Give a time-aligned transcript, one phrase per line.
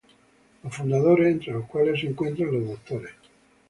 [0.63, 3.11] Los fundadores, entre los cuales se encontraban los Dres.